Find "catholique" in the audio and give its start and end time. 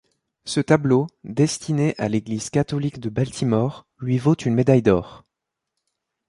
2.49-2.99